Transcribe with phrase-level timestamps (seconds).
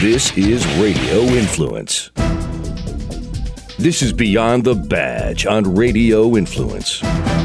[0.00, 2.10] This is Radio Influence.
[3.78, 7.02] This is Beyond the Badge on Radio Influence.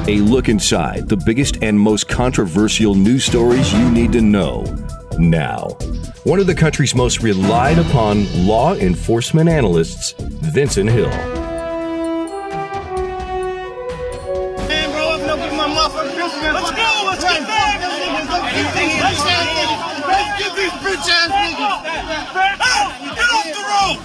[0.09, 4.65] A look inside the biggest and most controversial news stories you need to know
[5.17, 5.69] now.
[6.25, 11.40] One of the country's most relied upon law enforcement analysts, Vincent Hill.
[21.01, 21.81] Bitch ass niggas.
[23.15, 23.97] Get off the road.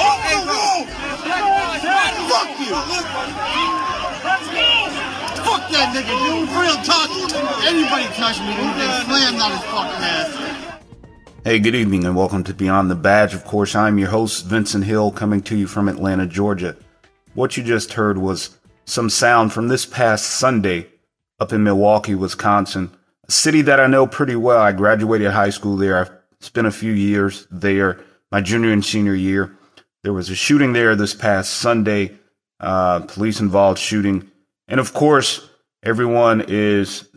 [0.00, 0.84] Off the road.
[2.28, 2.72] Fuck you.
[5.44, 6.48] Fuck that nigga, dude.
[6.56, 7.10] Real talk.
[7.66, 10.30] Anybody touch me, dude, they slammed on his fucking ass.
[11.44, 13.34] Hey, good evening and welcome to Beyond the Badge.
[13.34, 16.74] Of course, I'm your host, Vincent Hill, coming to you from Atlanta, Georgia.
[17.34, 20.86] What you just heard was some sound from this past Sunday
[21.38, 22.90] up in Milwaukee, Wisconsin,
[23.26, 24.60] a city that I know pretty well.
[24.60, 25.98] I graduated high school there.
[25.98, 26.10] I've
[26.40, 28.00] spent a few years there,
[28.30, 29.56] my junior and senior year.
[30.02, 32.12] There was a shooting there this past Sunday,
[32.60, 34.30] uh, police involved shooting.
[34.68, 35.48] And of course,
[35.82, 37.08] everyone is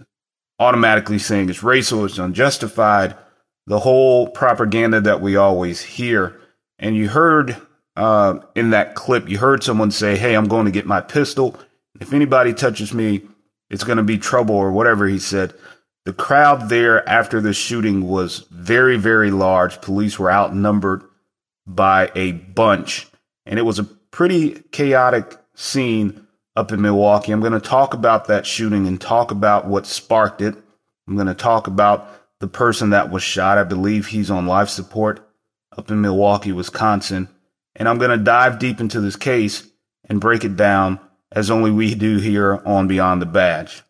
[0.59, 3.15] automatically saying it's racial, it's unjustified
[3.67, 6.39] the whole propaganda that we always hear.
[6.79, 7.57] And you heard
[7.95, 11.59] uh, in that clip, you heard someone say, Hey, I'm going to get my pistol.
[11.99, 13.23] If anybody touches me,
[13.69, 15.53] it's going to be trouble, or whatever he said.
[16.07, 19.81] The crowd there after the shooting was very, very large.
[19.81, 21.03] Police were outnumbered
[21.65, 23.07] by a bunch,
[23.45, 27.33] and it was a pretty chaotic scene up in Milwaukee.
[27.33, 30.55] I'm going to talk about that shooting and talk about what sparked it.
[31.09, 32.07] I'm going to talk about
[32.39, 33.57] the person that was shot.
[33.57, 35.29] I believe he's on life support
[35.77, 37.27] up in Milwaukee, Wisconsin.
[37.75, 39.69] And I'm going to dive deep into this case
[40.05, 41.01] and break it down
[41.33, 43.83] as only we do here on Beyond the Badge.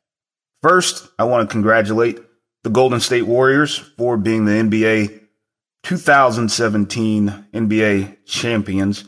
[0.62, 2.20] First, I want to congratulate
[2.64, 5.22] the Golden State Warriors for being the NBA
[5.84, 9.06] 2017 NBA champions.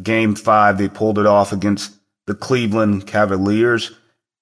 [0.00, 1.92] Game five, they pulled it off against
[2.26, 3.92] the Cleveland Cavaliers.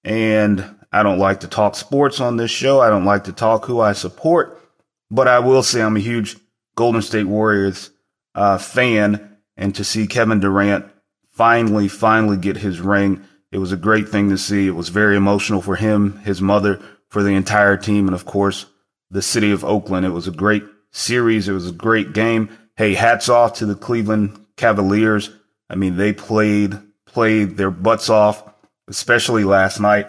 [0.03, 2.79] And I don't like to talk sports on this show.
[2.79, 4.61] I don't like to talk who I support,
[5.09, 6.37] but I will say I'm a huge
[6.75, 7.89] Golden State Warriors
[8.35, 9.37] uh, fan.
[9.57, 10.85] And to see Kevin Durant
[11.31, 14.67] finally, finally get his ring, it was a great thing to see.
[14.67, 16.79] It was very emotional for him, his mother,
[17.09, 18.65] for the entire team, and of course,
[19.09, 20.05] the city of Oakland.
[20.05, 21.47] It was a great series.
[21.47, 22.49] It was a great game.
[22.75, 25.31] Hey, hats off to the Cleveland Cavaliers.
[25.69, 28.43] I mean, they played, played their butts off,
[28.87, 30.07] especially last night.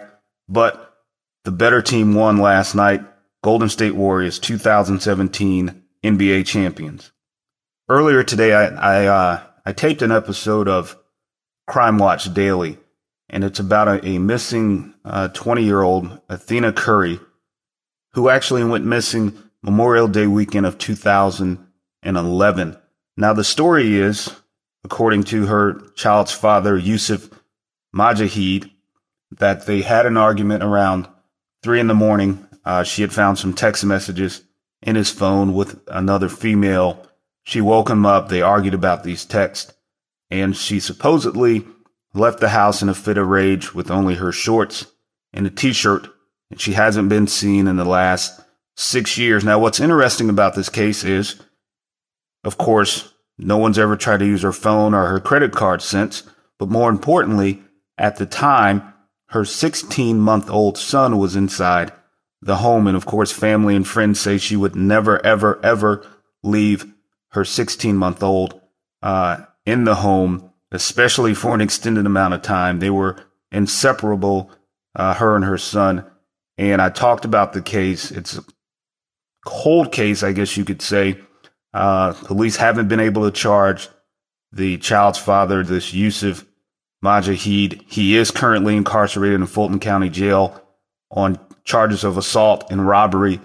[0.49, 0.95] But
[1.45, 3.05] the better team won last night.
[3.43, 7.11] Golden State Warriors 2017 NBA champions.
[7.89, 10.97] Earlier today, I, I, uh, I taped an episode of
[11.67, 12.79] Crime Watch Daily,
[13.31, 17.19] and it's about a, a missing 20 uh, year old Athena Curry
[18.13, 19.33] who actually went missing
[19.63, 22.77] Memorial Day weekend of 2011.
[23.17, 24.35] Now, the story is,
[24.85, 27.31] according to her child's father, Yusuf
[27.95, 28.71] Majahid,
[29.39, 31.07] that they had an argument around
[31.63, 32.47] three in the morning.
[32.65, 34.43] Uh, she had found some text messages
[34.83, 37.07] in his phone with another female.
[37.45, 38.29] She woke him up.
[38.29, 39.73] They argued about these texts
[40.31, 41.67] and she supposedly
[42.15, 44.87] left the house in a fit of rage with only her shorts
[45.33, 46.09] and a t-shirt
[46.51, 48.41] and she hasn't been seen in the last
[48.77, 49.45] six years.
[49.45, 51.41] Now, what's interesting about this case is,
[52.45, 56.25] of course, no one's ever tried to use her phone or her credit card since,
[56.59, 57.63] but more importantly,
[57.97, 58.93] at the time,
[59.29, 61.93] her 16 month old son was inside
[62.43, 62.87] the home.
[62.87, 66.07] And of course, family and friends say she would never, ever, ever
[66.43, 66.93] leave
[67.29, 68.61] her 16 month old
[69.03, 72.79] uh, in the home, especially for an extended amount of time.
[72.79, 73.17] They were
[73.51, 74.51] inseparable,
[74.95, 76.05] uh, her and her son.
[76.59, 78.11] And I talked about the case.
[78.11, 78.45] It's a
[79.45, 81.19] cold case, I guess you could say.
[81.73, 83.89] Uh, police haven't been able to charge
[84.53, 86.45] the child's father, this Yusuf
[87.05, 87.83] Majahid.
[87.87, 90.61] He is currently incarcerated in Fulton County Jail
[91.11, 93.41] on charges of assault and robbery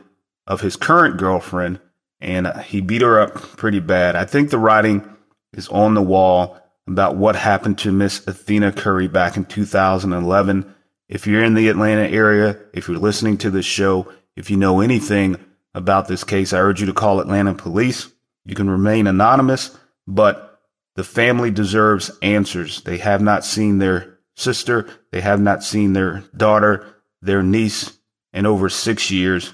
[0.48, 1.80] of his current girlfriend,
[2.20, 4.16] and he beat her up pretty bad.
[4.16, 5.08] I think the writing
[5.54, 10.74] is on the wall about what happened to Miss Athena Curry back in 2011.
[11.08, 14.82] If you're in the Atlanta area, if you're listening to this show, if you know
[14.82, 15.38] anything
[15.74, 18.10] about this case, I urge you to call Atlanta police.
[18.46, 19.78] You can remain anonymous,
[20.08, 20.62] but
[20.96, 22.82] the family deserves answers.
[22.82, 24.88] They have not seen their sister.
[25.12, 26.86] They have not seen their daughter,
[27.22, 27.98] their niece
[28.34, 29.54] in over six years.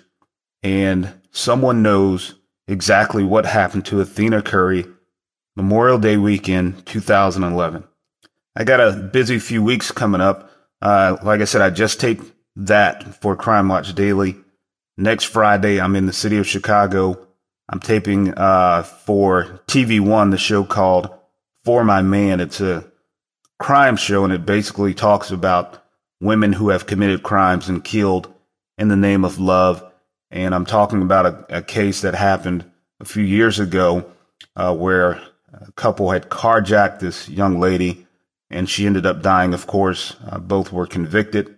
[0.63, 2.35] And someone knows
[2.67, 4.85] exactly what happened to Athena Curry
[5.55, 7.83] Memorial Day weekend 2011.
[8.55, 10.49] I got a busy few weeks coming up.
[10.81, 14.37] Uh, like I said, I just taped that for Crime Watch Daily.
[14.97, 17.27] Next Friday, I'm in the city of Chicago.
[17.67, 21.09] I'm taping uh, for TV One, the show called
[21.65, 22.39] For My Man.
[22.39, 22.85] It's a
[23.59, 25.83] crime show, and it basically talks about
[26.21, 28.33] women who have committed crimes and killed
[28.77, 29.83] in the name of love.
[30.29, 32.63] And I'm talking about a, a case that happened
[33.01, 34.09] a few years ago
[34.55, 35.21] uh, where
[35.53, 38.05] a couple had carjacked this young lady,
[38.49, 39.53] and she ended up dying.
[39.53, 41.57] Of course, uh, both were convicted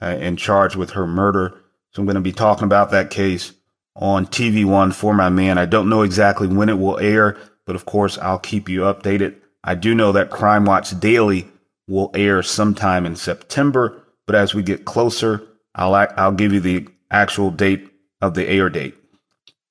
[0.00, 1.60] uh, and charged with her murder.
[1.92, 3.52] So I'm going to be talking about that case
[3.94, 5.58] on TV One for my man.
[5.58, 9.36] I don't know exactly when it will air, but of course I'll keep you updated.
[9.64, 11.48] I do know that Crime Watch Daily
[11.86, 15.42] will air sometime in September, but as we get closer,
[15.74, 17.88] I'll I'll give you the actual date
[18.20, 18.94] of the air date.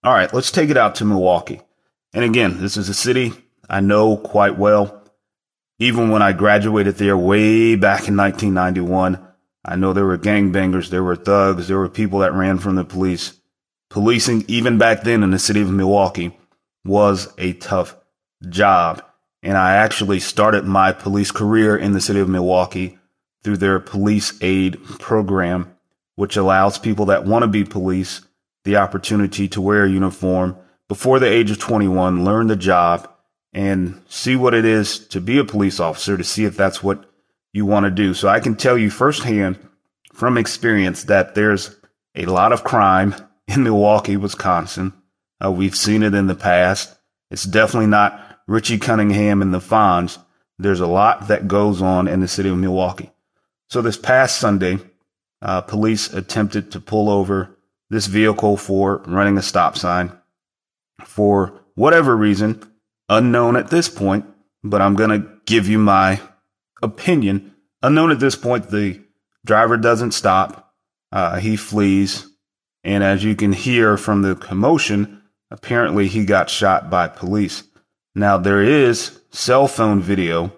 [0.03, 1.61] All right, let's take it out to Milwaukee.
[2.13, 3.33] And again, this is a city
[3.69, 5.03] I know quite well.
[5.79, 9.19] Even when I graduated there way back in 1991,
[9.63, 12.85] I know there were gangbangers, there were thugs, there were people that ran from the
[12.85, 13.39] police.
[13.89, 16.37] Policing, even back then in the city of Milwaukee,
[16.85, 17.95] was a tough
[18.49, 19.03] job.
[19.43, 22.97] And I actually started my police career in the city of Milwaukee
[23.43, 25.75] through their police aid program,
[26.15, 28.21] which allows people that want to be police
[28.63, 33.09] the opportunity to wear a uniform before the age of 21, learn the job,
[33.53, 37.05] and see what it is to be a police officer to see if that's what
[37.53, 38.13] you want to do.
[38.13, 39.57] So I can tell you firsthand
[40.13, 41.75] from experience that there's
[42.15, 43.15] a lot of crime
[43.47, 44.93] in Milwaukee, Wisconsin.
[45.43, 46.95] Uh, we've seen it in the past.
[47.29, 50.17] It's definitely not Richie Cunningham and the Fonz.
[50.59, 53.11] There's a lot that goes on in the city of Milwaukee.
[53.69, 54.79] So this past Sunday,
[55.41, 57.55] uh, police attempted to pull over
[57.89, 60.11] this vehicle for running a stop sign
[61.05, 62.61] for whatever reason,
[63.09, 64.25] unknown at this point,
[64.63, 66.19] but I'm going to give you my
[66.81, 67.55] opinion.
[67.81, 69.01] Unknown at this point, the
[69.45, 70.73] driver doesn't stop.
[71.11, 72.29] Uh, he flees.
[72.83, 77.63] And as you can hear from the commotion, apparently he got shot by police.
[78.15, 80.53] Now, there is cell phone video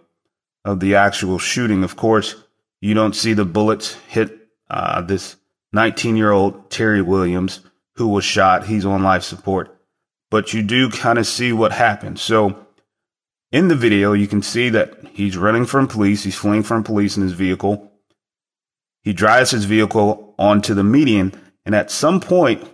[0.63, 1.84] of the actual shooting.
[1.84, 2.36] Of course,
[2.81, 4.31] you don't see the bullets hit
[4.69, 5.36] uh, this
[5.74, 7.62] 19 year old Terry Williams,
[7.96, 8.68] who was shot.
[8.68, 9.79] He's on life support.
[10.31, 12.20] But you do kind of see what happened.
[12.20, 12.68] So,
[13.52, 16.24] in the video, you can see that he's running from police.
[16.24, 17.92] He's fleeing from police in his vehicle.
[19.02, 21.34] He drives his vehicle onto the median
[21.70, 22.68] and at some point,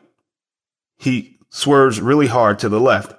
[0.97, 3.13] he swerves really hard to the left.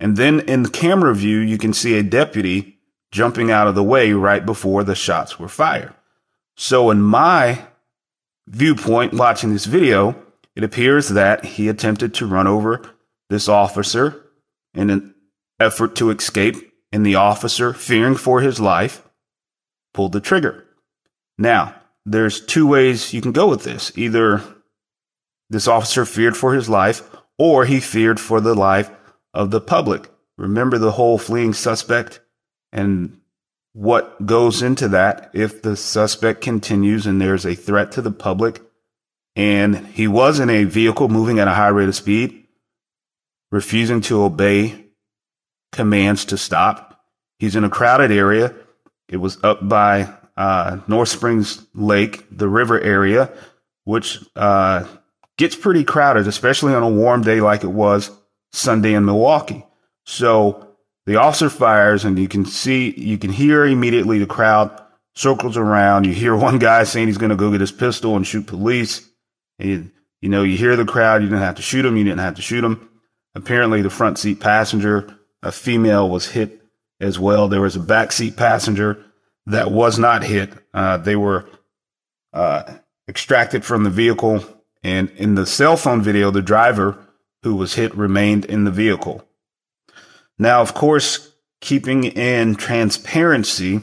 [0.00, 2.78] And then in the camera view, you can see a deputy
[3.10, 5.92] jumping out of the way right before the shots were fired.
[6.56, 7.66] So in my
[8.46, 10.16] viewpoint watching this video,
[10.56, 12.82] it appears that he attempted to run over
[13.28, 14.24] this officer
[14.74, 15.14] in an
[15.60, 16.56] effort to escape,
[16.92, 19.02] and the officer, fearing for his life,
[19.92, 20.64] pulled the trigger.
[21.36, 21.74] Now,
[22.06, 23.92] there's two ways you can go with this.
[23.96, 24.42] Either
[25.50, 27.02] this officer feared for his life,
[27.38, 28.90] or he feared for the life
[29.34, 30.10] of the public.
[30.36, 32.20] Remember the whole fleeing suspect
[32.72, 33.20] and
[33.72, 38.60] what goes into that if the suspect continues and there's a threat to the public
[39.36, 42.37] and he was in a vehicle moving at a high rate of speed,
[43.50, 44.86] refusing to obey
[45.72, 47.04] commands to stop.
[47.38, 48.54] He's in a crowded area.
[49.08, 53.30] It was up by uh, North Springs Lake, the river area,
[53.84, 54.84] which uh,
[55.36, 58.10] gets pretty crowded, especially on a warm day like it was
[58.52, 59.64] Sunday in Milwaukee.
[60.04, 60.68] So
[61.06, 64.82] the officer fires and you can see, you can hear immediately the crowd
[65.14, 66.06] circles around.
[66.06, 69.08] You hear one guy saying he's going to go get his pistol and shoot police.
[69.58, 69.90] And,
[70.20, 71.22] you know, you hear the crowd.
[71.22, 71.96] You didn't have to shoot him.
[71.96, 72.87] You didn't have to shoot him.
[73.38, 76.60] Apparently the front seat passenger, a female was hit
[77.00, 77.46] as well.
[77.46, 79.04] There was a back seat passenger
[79.46, 80.50] that was not hit.
[80.74, 81.48] Uh, they were,
[82.32, 82.64] uh,
[83.08, 84.44] extracted from the vehicle
[84.82, 86.98] and in the cell phone video, the driver
[87.44, 89.24] who was hit remained in the vehicle.
[90.36, 93.80] Now, of course, keeping in transparency,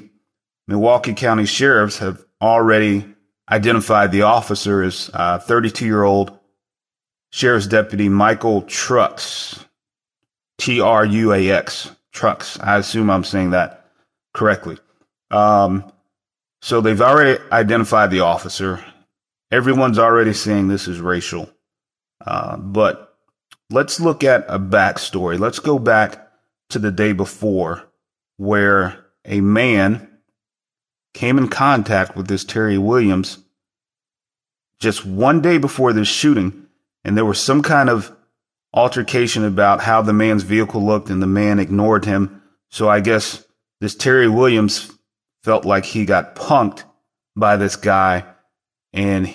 [0.67, 3.05] Milwaukee County sheriffs have already
[3.49, 6.37] identified the officer as 32 uh, year old
[7.35, 9.65] Sheriff's Deputy Michael Truax,
[10.57, 12.59] T R U A X, Truax.
[12.59, 13.91] I assume I'm saying that
[14.33, 14.77] correctly.
[15.31, 15.91] Um,
[16.61, 18.83] so they've already identified the officer
[19.51, 21.49] everyone's already saying this is racial.
[22.25, 23.17] Uh, but
[23.69, 25.39] let's look at a backstory.
[25.39, 26.27] Let's go back
[26.69, 27.83] to the day before
[28.37, 30.09] where a man
[31.13, 33.39] came in contact with this Terry Williams
[34.79, 36.64] just one day before this shooting,
[37.05, 38.13] and there was some kind of
[38.73, 42.41] altercation about how the man's vehicle looked, and the man ignored him.
[42.69, 43.45] So I guess
[43.79, 44.91] this Terry Williams
[45.43, 46.83] felt like he got punked
[47.37, 48.25] by this guy
[48.91, 49.31] and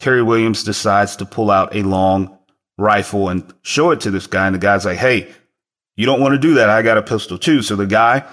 [0.00, 2.38] Terry Williams decides to pull out a long
[2.76, 4.46] rifle and show it to this guy.
[4.46, 5.30] And the guy's like, Hey,
[5.96, 6.70] you don't want to do that.
[6.70, 7.62] I got a pistol too.
[7.62, 8.24] So the guy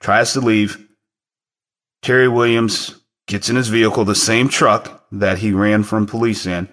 [0.00, 0.78] tries to leave.
[2.02, 6.68] Terry Williams gets in his vehicle, the same truck that he ran from police in,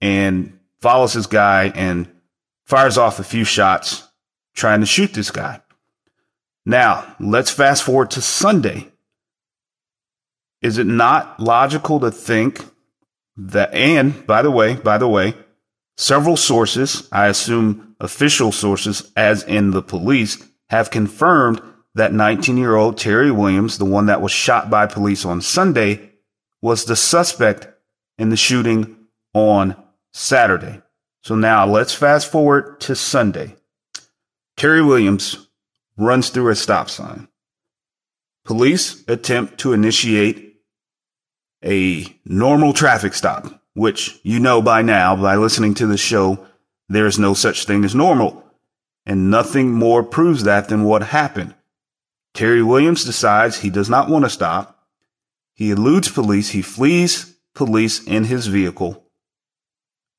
[0.00, 2.08] and follows his guy and
[2.64, 4.08] fires off a few shots
[4.54, 5.60] trying to shoot this guy.
[6.66, 8.88] Now, let's fast forward to Sunday.
[10.62, 12.64] Is it not logical to think
[13.36, 15.34] that, and by the way, by the way,
[15.96, 21.60] several sources, I assume official sources, as in the police, have confirmed
[21.94, 26.10] that 19 year old Terry Williams, the one that was shot by police on Sunday,
[26.62, 27.68] was the suspect
[28.18, 28.96] in the shooting
[29.34, 29.74] on
[30.12, 30.82] Saturday.
[31.22, 33.56] So now let's fast forward to Sunday.
[34.56, 35.48] Terry Williams
[35.96, 37.28] runs through a stop sign.
[38.44, 40.56] Police attempt to initiate
[41.64, 46.46] a normal traffic stop, which you know by now by listening to the show,
[46.88, 48.44] there is no such thing as normal.
[49.06, 51.54] And nothing more proves that than what happened.
[52.34, 54.86] Terry Williams decides he does not want to stop.
[55.54, 56.50] He eludes police.
[56.50, 59.09] He flees police in his vehicle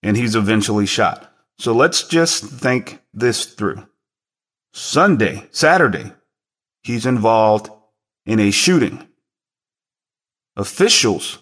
[0.04, 1.34] and he's eventually shot.
[1.58, 3.86] So let's just think this through.
[4.74, 6.12] Sunday, Saturday,
[6.84, 7.70] he's involved
[8.26, 9.08] in a shooting.
[10.56, 11.40] Officials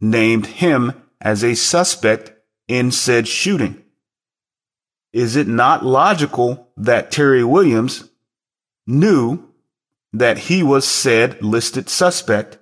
[0.00, 2.32] named him as a suspect
[2.68, 3.82] in said shooting.
[5.12, 8.08] Is it not logical that Terry Williams
[8.86, 9.48] knew
[10.12, 12.58] that he was said listed suspect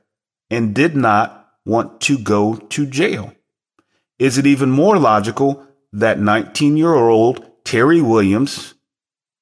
[0.50, 3.32] and did not want to go to jail?
[4.20, 8.74] Is it even more logical that 19 year old Terry Williams,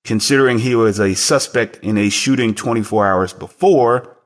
[0.04, 4.16] considering he was a suspect in a shooting 24 hours before,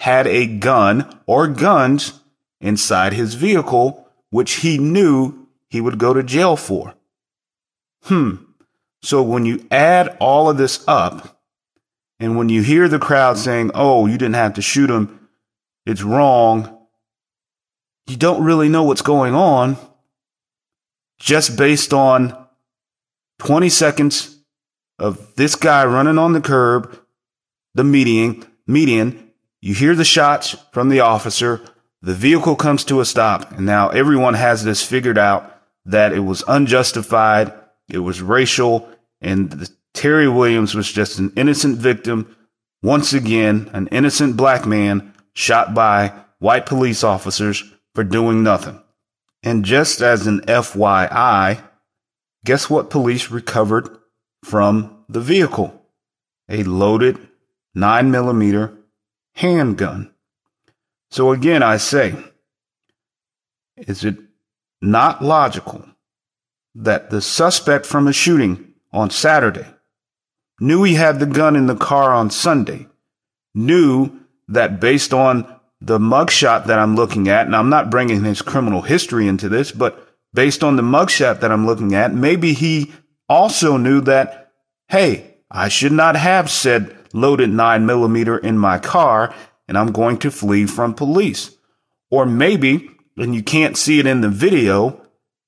[0.00, 2.20] had a gun or guns
[2.60, 6.94] inside his vehicle, which he knew he would go to jail for.
[8.02, 8.36] Hmm.
[9.02, 11.40] So when you add all of this up,
[12.18, 15.28] and when you hear the crowd saying, oh, you didn't have to shoot him,
[15.84, 16.75] it's wrong,
[18.06, 19.76] you don't really know what's going on
[21.18, 22.36] just based on
[23.38, 24.38] 20 seconds
[24.98, 26.98] of this guy running on the curb,
[27.74, 31.60] the median, median, you hear the shots from the officer,
[32.02, 35.52] the vehicle comes to a stop, and now everyone has this figured out
[35.84, 37.52] that it was unjustified,
[37.88, 38.88] it was racial,
[39.20, 42.36] and the, Terry Williams was just an innocent victim.
[42.82, 47.64] Once again, an innocent black man shot by white police officers
[47.96, 48.78] for doing nothing.
[49.42, 51.62] And just as an FYI,
[52.44, 53.88] guess what police recovered
[54.44, 55.82] from the vehicle?
[56.50, 57.18] A loaded
[57.74, 58.76] 9mm
[59.36, 60.12] handgun.
[61.10, 62.14] So again, I say,
[63.78, 64.18] is it
[64.82, 65.86] not logical
[66.74, 69.66] that the suspect from a shooting on Saturday
[70.60, 72.88] knew he had the gun in the car on Sunday,
[73.54, 75.55] knew that based on
[75.86, 79.70] the mugshot that I'm looking at, and I'm not bringing his criminal history into this,
[79.70, 82.92] but based on the mugshot that I'm looking at, maybe he
[83.28, 84.52] also knew that,
[84.88, 89.32] hey, I should not have said loaded nine millimeter in my car
[89.68, 91.56] and I'm going to flee from police.
[92.10, 95.00] Or maybe, and you can't see it in the video,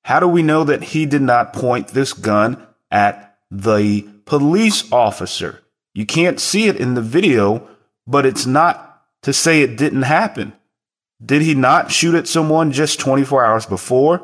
[0.04, 5.62] how do we know that he did not point this gun at the police officer?
[5.94, 7.68] You can't see it in the video,
[8.06, 8.87] but it's not
[9.22, 10.52] to say it didn't happen.
[11.24, 14.22] Did he not shoot at someone just 24 hours before?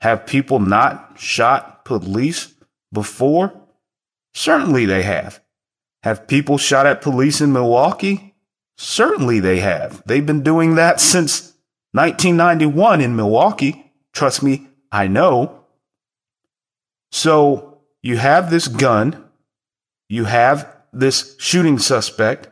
[0.00, 2.52] Have people not shot police
[2.92, 3.52] before?
[4.34, 5.40] Certainly they have.
[6.02, 8.34] Have people shot at police in Milwaukee?
[8.78, 10.02] Certainly they have.
[10.06, 11.52] They've been doing that since
[11.92, 13.92] 1991 in Milwaukee.
[14.12, 15.64] Trust me, I know.
[17.12, 19.24] So you have this gun.
[20.08, 22.48] You have this shooting suspect.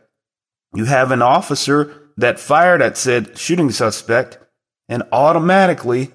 [0.73, 4.37] You have an officer that fired at said shooting suspect,
[4.87, 6.11] and automatically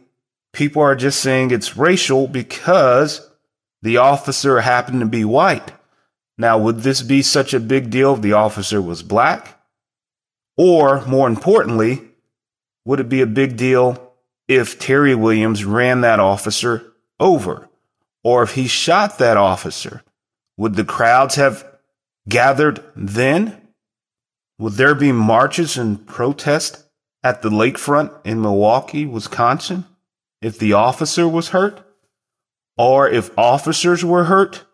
[0.53, 3.31] people are just saying it's racial because
[3.83, 5.73] the officer happened to be white.
[6.39, 9.61] Now, would this be such a big deal if the officer was black?
[10.57, 12.01] Or, more importantly,
[12.85, 14.13] would it be a big deal
[14.49, 17.69] if Terry Williams ran that officer over?
[18.23, 20.03] Or if he shot that officer?
[20.57, 21.67] Would the crowds have
[22.29, 23.64] gathered then?
[24.65, 26.85] Would there be marches and protests
[27.23, 29.85] at the lakefront in Milwaukee, Wisconsin,
[30.41, 31.87] if the officer was hurt?
[32.79, 34.65] Or if officers were hurt?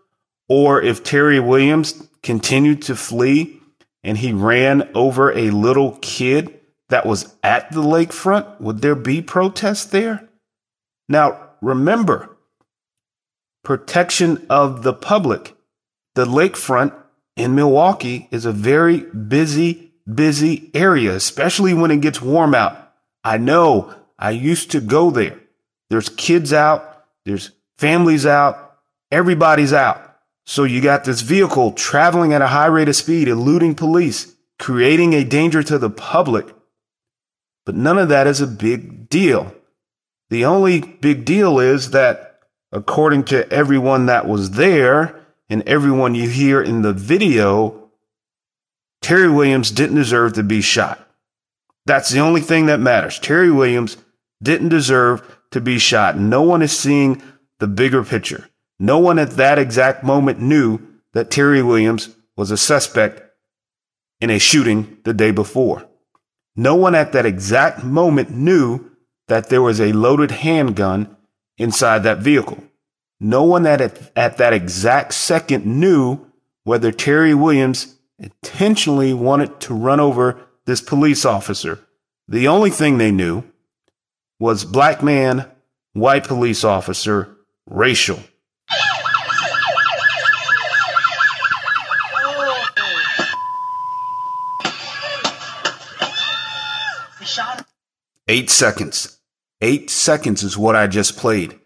[0.49, 3.61] Or if Terry Williams continued to flee
[4.05, 8.61] and he ran over a little kid that was at the lakefront?
[8.61, 10.29] Would there be protests there?
[11.09, 12.37] Now, remember,
[13.65, 15.57] protection of the public.
[16.15, 16.95] The lakefront
[17.41, 22.93] in Milwaukee is a very busy, busy area, especially when it gets warm out.
[23.25, 25.41] I know I used to go there.
[25.89, 28.77] There's kids out, there's families out,
[29.11, 30.19] everybody's out.
[30.47, 35.15] So you got this vehicle traveling at a high rate of speed, eluding police, creating
[35.15, 36.47] a danger to the public.
[37.65, 39.55] But none of that is a big deal.
[40.29, 42.41] The only big deal is that
[42.73, 45.20] according to everyone that was there
[45.51, 47.91] and everyone you hear in the video,
[49.03, 51.07] Terry Williams didn't deserve to be shot.
[51.87, 53.19] That's the only thing that matters.
[53.19, 53.97] Terry Williams
[54.43, 56.17] didn't deserve to be shot.
[56.17, 57.21] No one is seeing
[57.59, 58.49] the bigger picture.
[58.79, 60.81] No one at that exact moment knew
[61.13, 63.23] that Terry Williams was a suspect
[64.21, 65.87] in a shooting the day before.
[66.55, 68.91] No one at that exact moment knew
[69.29, 71.17] that there was a loaded handgun
[71.59, 72.63] inside that vehicle.
[73.21, 76.27] No one at, at that exact second knew
[76.65, 81.79] whether Terry Williams intentionally wanted to run over this police officer.
[82.29, 83.45] The only thing they knew
[84.39, 85.51] was black man,
[85.93, 87.37] white police officer,
[87.67, 88.21] racial.
[98.29, 99.19] Eight seconds.
[99.61, 101.60] Eight seconds is what I just played.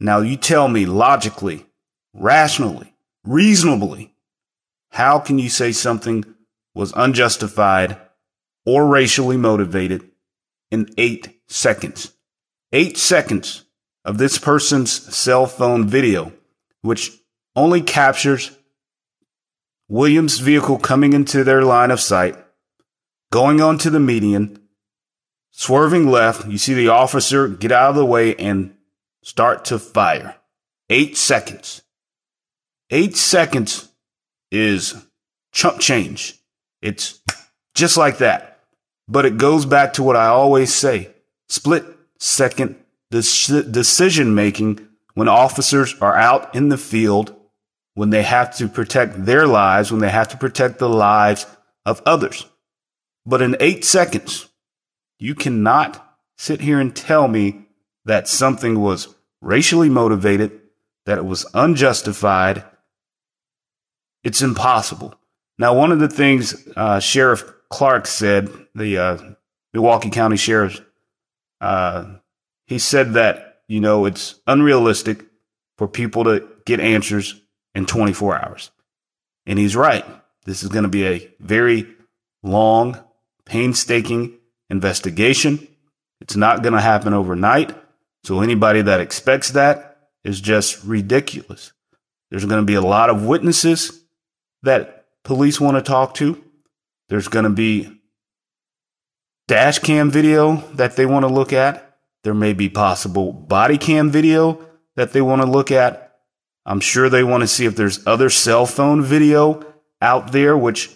[0.00, 1.66] Now you tell me logically,
[2.14, 4.14] rationally, reasonably,
[4.90, 6.24] how can you say something
[6.74, 7.98] was unjustified
[8.64, 10.10] or racially motivated
[10.70, 12.12] in eight seconds?
[12.72, 13.66] Eight seconds
[14.04, 16.32] of this person's cell phone video,
[16.80, 17.12] which
[17.54, 18.56] only captures
[19.88, 22.36] Williams' vehicle coming into their line of sight,
[23.30, 24.60] going onto the median,
[25.52, 28.74] Swerving left, you see the officer get out of the way and
[29.22, 30.36] start to fire.
[30.88, 31.82] Eight seconds.
[32.90, 33.88] Eight seconds
[34.50, 34.94] is
[35.52, 36.38] chump change.
[36.82, 37.20] It's
[37.74, 38.60] just like that.
[39.08, 41.10] But it goes back to what I always say
[41.48, 41.84] split
[42.18, 42.76] second
[43.10, 47.34] decision making when officers are out in the field,
[47.94, 51.46] when they have to protect their lives, when they have to protect the lives
[51.84, 52.46] of others.
[53.26, 54.48] But in eight seconds,
[55.18, 57.66] you cannot sit here and tell me
[58.04, 60.60] that something was racially motivated,
[61.06, 62.64] that it was unjustified.
[64.22, 65.14] It's impossible.
[65.58, 69.18] Now, one of the things uh, Sheriff Clark said, the uh,
[69.72, 70.80] Milwaukee County Sheriff,
[71.60, 72.16] uh,
[72.66, 75.24] he said that, you know, it's unrealistic
[75.76, 77.40] for people to get answers
[77.74, 78.70] in 24 hours.
[79.46, 80.04] And he's right.
[80.44, 81.86] This is going to be a very
[82.42, 82.98] long,
[83.44, 85.66] painstaking investigation.
[86.20, 87.74] It's not going to happen overnight.
[88.24, 91.72] So anybody that expects that is just ridiculous.
[92.30, 94.04] There's going to be a lot of witnesses
[94.62, 96.42] that police want to talk to.
[97.08, 98.00] There's going to be
[99.48, 101.98] dash cam video that they want to look at.
[102.22, 104.64] There may be possible body cam video
[104.96, 106.18] that they want to look at.
[106.66, 109.64] I'm sure they want to see if there's other cell phone video
[110.02, 110.90] out there, which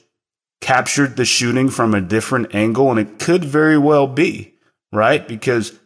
[0.60, 4.54] captured the shooting from a different angle, and it could very well be,
[4.92, 5.26] right?
[5.26, 5.78] Because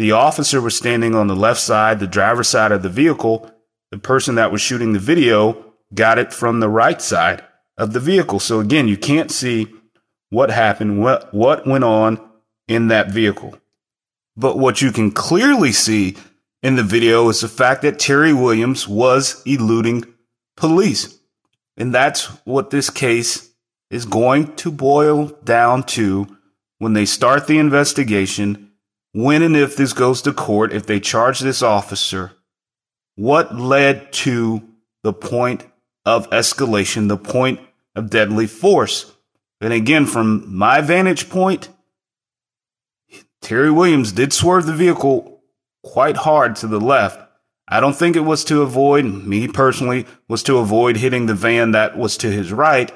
[0.00, 3.50] the officer was standing on the left side, the driver's side of the vehicle.
[3.90, 7.44] The person that was shooting the video got it from the right side
[7.76, 8.40] of the vehicle.
[8.40, 9.66] So again, you can't see
[10.30, 12.18] what happened, what, what went on
[12.66, 13.58] in that vehicle.
[14.38, 16.16] But what you can clearly see
[16.62, 20.06] in the video is the fact that Terry Williams was eluding
[20.56, 21.18] police.
[21.76, 23.50] And that's what this case
[23.90, 26.38] is going to boil down to
[26.78, 28.69] when they start the investigation,
[29.12, 32.32] when and if this goes to court, if they charge this officer,
[33.16, 34.62] what led to
[35.02, 35.66] the point
[36.04, 37.60] of escalation, the point
[37.94, 39.12] of deadly force.
[39.60, 41.68] And again, from my vantage point,
[43.42, 45.42] Terry Williams did swerve the vehicle
[45.82, 47.20] quite hard to the left.
[47.68, 51.70] I don't think it was to avoid, me personally, was to avoid hitting the van
[51.72, 52.92] that was to his right.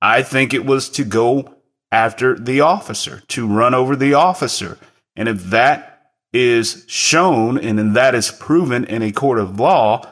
[0.00, 1.56] I think it was to go
[1.90, 4.78] after the officer, to run over the officer.
[5.16, 10.02] And if that is shown and then that is proven in a court of law,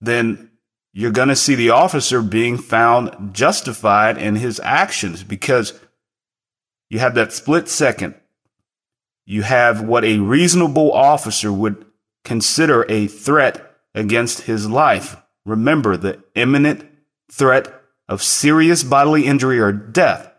[0.00, 0.50] then
[0.92, 5.78] you're going to see the officer being found justified in his actions because
[6.88, 8.14] you have that split second.
[9.24, 11.86] You have what a reasonable officer would
[12.24, 15.16] consider a threat against his life.
[15.46, 16.86] Remember the imminent
[17.30, 17.72] threat
[18.08, 20.30] of serious bodily injury or death.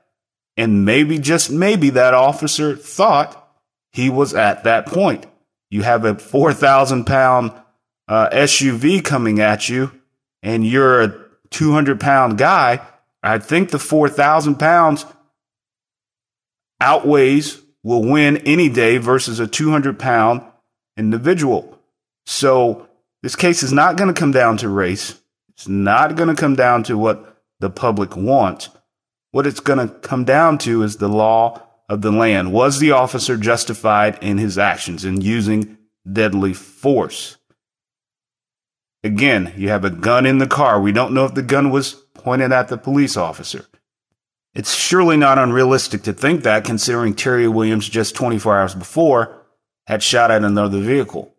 [0.58, 3.41] And maybe, just maybe, that officer thought
[3.94, 5.26] he was at that point.
[5.70, 7.52] You have a 4,000 pound
[8.08, 9.92] uh, SUV coming at you
[10.44, 12.82] and you're a 200 pound guy,
[13.22, 15.06] I think the 4,000 pounds
[16.80, 20.42] outweighs will win any day versus a 200 pound
[20.98, 21.80] individual.
[22.26, 22.88] So
[23.22, 25.20] this case is not going to come down to race.
[25.50, 28.70] It's not going to come down to what the public wants.
[29.32, 32.54] What it's going to come down to is the law of the land.
[32.54, 35.78] Was the officer justified in his actions in using
[36.10, 37.38] deadly force?
[39.04, 40.80] Again, you have a gun in the car.
[40.80, 43.66] We don't know if the gun was pointed at the police officer.
[44.54, 49.46] It's surely not unrealistic to think that, considering Terry Williams just 24 hours before
[49.86, 51.36] had shot at another vehicle.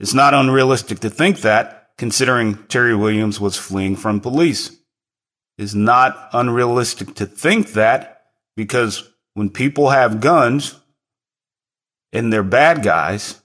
[0.00, 4.76] It's not unrealistic to think that, considering Terry Williams was fleeing from police.
[5.56, 10.80] It's not unrealistic to think that because when people have guns
[12.12, 13.42] and they're bad guys,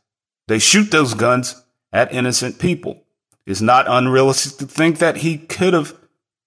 [0.47, 3.03] they shoot those guns at innocent people.
[3.45, 5.95] It's not unrealistic to think that he could have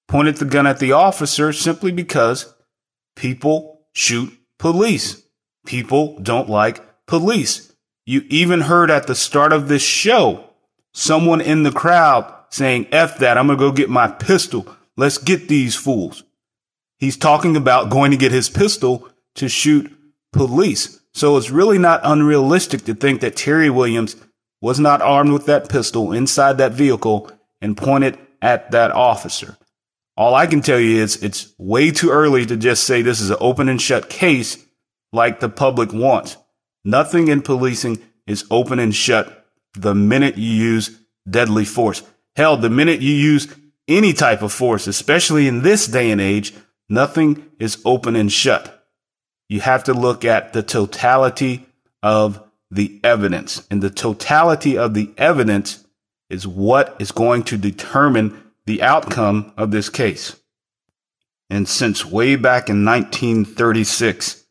[0.08, 2.54] pointed the gun at the officer simply because
[3.16, 5.22] people shoot police.
[5.66, 7.72] People don't like police.
[8.06, 10.44] You even heard at the start of this show
[10.92, 14.66] someone in the crowd saying, F that, I'm going to go get my pistol.
[14.96, 16.22] Let's get these fools.
[16.98, 19.90] He's talking about going to get his pistol to shoot
[20.32, 21.00] police.
[21.14, 24.16] So it's really not unrealistic to think that Terry Williams
[24.60, 29.56] was not armed with that pistol inside that vehicle and pointed at that officer.
[30.16, 33.30] All I can tell you is it's way too early to just say this is
[33.30, 34.64] an open and shut case
[35.12, 36.36] like the public wants.
[36.84, 42.02] Nothing in policing is open and shut the minute you use deadly force.
[42.36, 43.54] Hell, the minute you use
[43.88, 46.54] any type of force, especially in this day and age,
[46.88, 48.81] nothing is open and shut.
[49.52, 51.66] You have to look at the totality
[52.02, 53.66] of the evidence.
[53.70, 55.86] And the totality of the evidence
[56.30, 60.36] is what is going to determine the outcome of this case.
[61.50, 64.42] And since way back in 1936,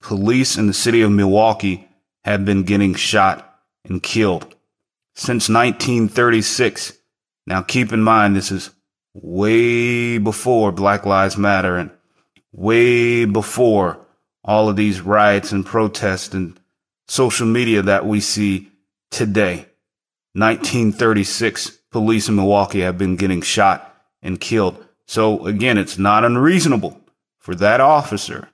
[0.00, 1.88] police in the city of Milwaukee
[2.22, 3.52] have been getting shot
[3.84, 4.54] and killed.
[5.16, 6.92] Since 1936.
[7.48, 8.70] Now keep in mind, this is
[9.12, 11.90] way before Black Lives Matter and
[12.52, 14.05] way before
[14.46, 16.58] all of these riots and protests and
[17.08, 18.70] social media that we see
[19.10, 19.66] today.
[20.34, 24.82] 1936 police in Milwaukee have been getting shot and killed.
[25.06, 27.00] So again, it's not unreasonable
[27.38, 28.48] for that officer,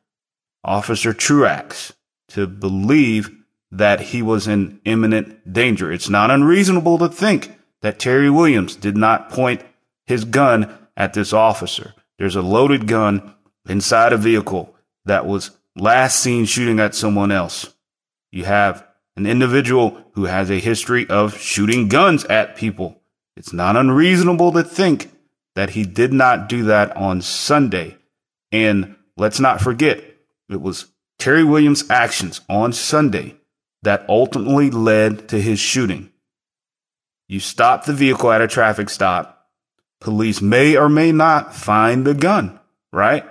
[0.64, 1.92] Officer Truax,
[2.28, 3.31] to believe
[3.70, 5.90] that he was in imminent danger.
[5.90, 9.62] It's not unreasonable to think that Terry Williams did not point
[10.07, 11.94] his gun at this officer.
[12.18, 13.35] There's a loaded gun
[13.68, 14.74] inside a vehicle
[15.07, 17.74] that was last seen shooting at someone else.
[18.30, 23.00] You have an individual who has a history of shooting guns at people.
[23.37, 25.11] It's not unreasonable to think
[25.54, 27.96] that he did not do that on Sunday.
[28.50, 30.02] And let's not forget,
[30.48, 30.87] it was
[31.18, 33.37] Terry Williams' actions on Sunday
[33.82, 36.11] that ultimately led to his shooting.
[37.28, 39.48] You stop the vehicle at a traffic stop.
[40.00, 42.58] Police may or may not find the gun,
[42.92, 43.24] right?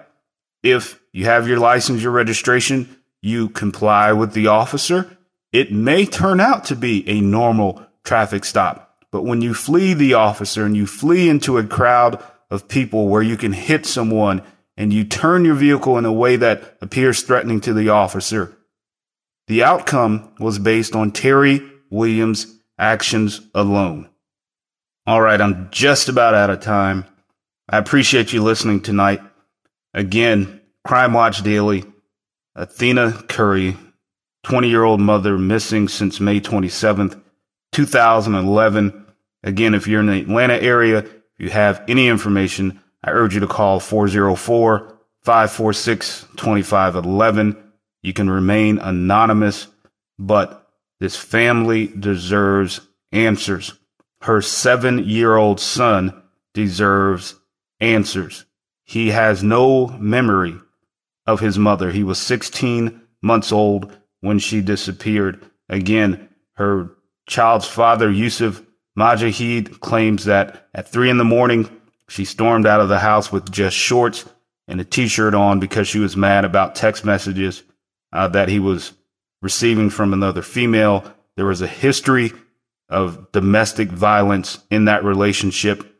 [0.64, 5.18] If you have your license, your registration, you comply with the officer,
[5.52, 9.06] it may turn out to be a normal traffic stop.
[9.12, 13.22] But when you flee the officer and you flee into a crowd of people where
[13.22, 14.42] you can hit someone
[14.78, 18.58] and you turn your vehicle in a way that appears threatening to the officer,
[19.48, 24.10] the outcome was based on Terry Williams' actions alone.
[25.06, 27.06] All right, I'm just about out of time.
[27.68, 29.22] I appreciate you listening tonight.
[29.94, 31.84] Again, Crime Watch Daily,
[32.56, 33.78] Athena Curry,
[34.44, 37.22] 20 year old mother missing since May 27th,
[37.72, 39.06] 2011.
[39.44, 43.40] Again, if you're in the Atlanta area, if you have any information, I urge you
[43.42, 47.72] to call 404 546 2511.
[48.02, 49.68] You can remain anonymous,
[50.18, 53.74] but this family deserves answers.
[54.22, 56.22] Her seven year old son
[56.54, 57.36] deserves
[57.80, 58.46] answers.
[58.92, 60.58] He has no memory
[61.26, 61.92] of his mother.
[61.92, 65.50] He was 16 months old when she disappeared.
[65.70, 66.90] Again, her
[67.26, 68.62] child's father, Yusuf
[69.00, 71.70] Majahid, claims that at three in the morning,
[72.10, 74.26] she stormed out of the house with just shorts
[74.68, 77.64] and a t shirt on because she was mad about text messages
[78.12, 78.92] uh, that he was
[79.42, 81.06] receiving from another female.
[81.38, 82.34] There was a history
[82.90, 85.98] of domestic violence in that relationship.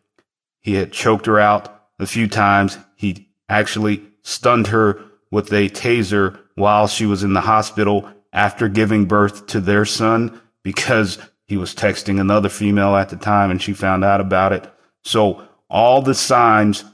[0.60, 2.78] He had choked her out a few times.
[2.96, 9.06] He actually stunned her with a taser while she was in the hospital after giving
[9.06, 11.18] birth to their son because
[11.52, 14.72] He was texting another female at the time and she found out about it.
[15.04, 16.86] So all the signs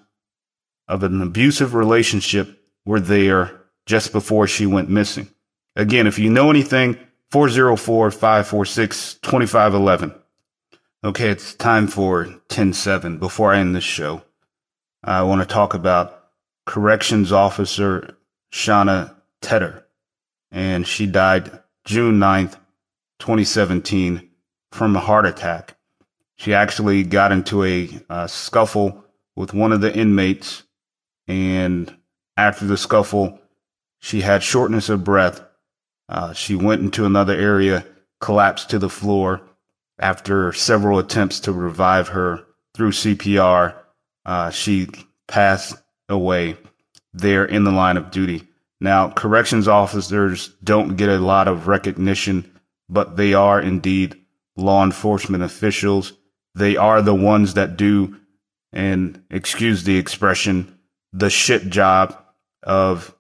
[0.88, 5.30] of an abusive relationship were there just before she went missing.
[5.76, 6.98] Again, if you know anything,
[7.30, 10.16] 404 546 2511.
[11.04, 13.20] Okay, it's time for 10 7.
[13.20, 14.24] Before I end this show,
[15.04, 16.30] I want to talk about
[16.66, 18.18] Corrections Officer
[18.52, 19.86] Shauna Tedder.
[20.52, 22.58] And she died June 9th,
[23.20, 24.30] 2017,
[24.72, 25.76] from a heart attack.
[26.36, 29.04] She actually got into a uh, scuffle
[29.36, 30.64] with one of the inmates.
[31.28, 31.96] And
[32.36, 33.40] after the scuffle,
[34.00, 35.42] she had shortness of breath
[36.10, 37.86] uh, she went into another area,
[38.20, 39.42] collapsed to the floor.
[40.00, 43.74] After several attempts to revive her through CPR,
[44.28, 44.88] uh, she
[45.28, 45.76] passed
[46.10, 46.58] away
[47.14, 48.44] there in the line of duty.
[48.80, 52.60] Now, corrections officers don't get a lot of recognition,
[52.90, 54.16] but they are indeed
[54.56, 56.14] law enforcement officials.
[56.54, 58.18] They are the ones that do,
[58.72, 60.78] and excuse the expression,
[61.14, 62.16] the shit job
[62.62, 63.16] of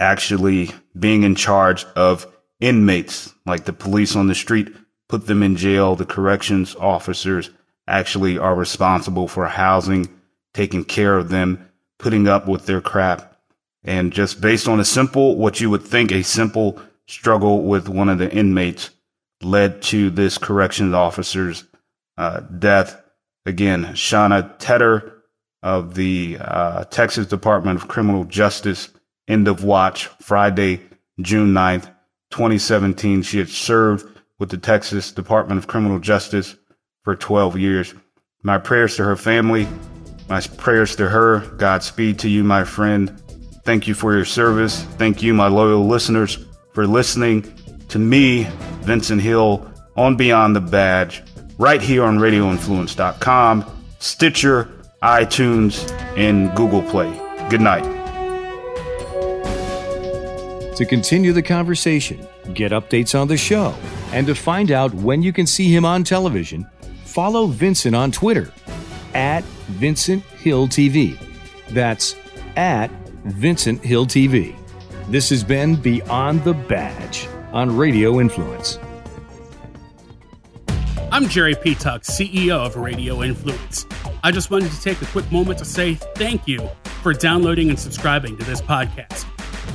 [0.00, 2.26] actually being in charge of
[2.60, 4.74] inmates, like the police on the street
[5.08, 5.94] put them in jail.
[5.94, 7.50] The corrections officers
[7.86, 10.08] actually are responsible for housing,
[10.52, 11.68] taking care of them,
[11.98, 13.36] putting up with their crap.
[13.82, 18.08] And just based on a simple, what you would think a simple struggle with one
[18.08, 18.90] of the inmates
[19.42, 21.64] led to this corrections officer's
[22.16, 23.00] uh, death.
[23.44, 25.22] Again, Shauna Tedder
[25.62, 28.88] of the uh, Texas Department of Criminal Justice
[29.26, 30.82] End of watch Friday,
[31.20, 31.86] June 9th,
[32.30, 33.22] 2017.
[33.22, 34.06] She had served
[34.38, 36.56] with the Texas Department of Criminal Justice
[37.04, 37.94] for 12 years.
[38.42, 39.68] My prayers to her family,
[40.28, 41.40] my prayers to her.
[41.56, 43.20] Godspeed to you, my friend.
[43.64, 44.82] Thank you for your service.
[44.82, 46.38] Thank you, my loyal listeners,
[46.72, 47.42] for listening
[47.88, 48.44] to me,
[48.82, 51.22] Vincent Hill, on Beyond the Badge,
[51.58, 53.64] right here on RadioInfluence.com,
[54.00, 54.70] Stitcher,
[55.02, 57.10] iTunes, and Google Play.
[57.48, 57.84] Good night.
[60.76, 63.74] To continue the conversation, get updates on the show,
[64.12, 66.68] and to find out when you can see him on television,
[67.14, 68.52] follow Vincent on Twitter
[69.14, 69.44] at
[69.78, 71.16] Vincent Hill TV.
[71.68, 72.16] That's
[72.56, 72.90] at
[73.24, 74.56] Vincent Hill TV.
[75.10, 78.80] This has been Beyond the Badge on Radio Influence.
[81.12, 83.86] I'm Jerry Petuck, CEO of Radio Influence.
[84.24, 86.68] I just wanted to take a quick moment to say thank you
[87.00, 89.24] for downloading and subscribing to this podcast.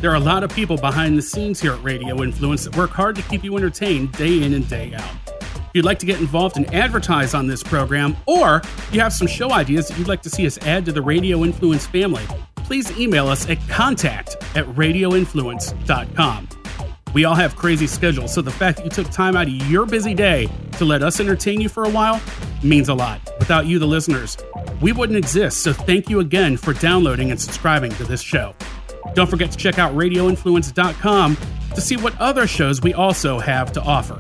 [0.02, 2.90] There are a lot of people behind the scenes here at Radio Influence that work
[2.90, 5.29] hard to keep you entertained day in and day out.
[5.70, 9.28] If you'd like to get involved and advertise on this program, or you have some
[9.28, 12.24] show ideas that you'd like to see us add to the Radio Influence family,
[12.56, 16.50] please email us at contact at radioinfluence.com.
[17.14, 19.86] We all have crazy schedules, so the fact that you took time out of your
[19.86, 22.20] busy day to let us entertain you for a while
[22.64, 23.22] means a lot.
[23.38, 24.38] Without you, the listeners,
[24.82, 28.56] we wouldn't exist, so thank you again for downloading and subscribing to this show.
[29.14, 31.38] Don't forget to check out RadioInfluence.com
[31.76, 34.20] to see what other shows we also have to offer.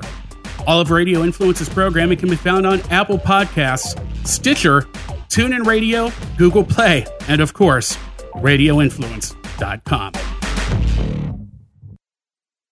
[0.70, 4.82] All of Radio Influence's programming can be found on Apple Podcasts, Stitcher,
[5.28, 7.98] TuneIn Radio, Google Play, and of course,
[8.36, 10.39] RadioInfluence.com.